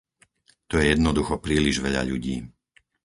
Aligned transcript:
To 0.73 0.81
je 0.81 0.85
jednoducho 0.97 1.33
príliš 1.45 1.75
veľa 1.85 2.01
ľudí. 2.11 2.35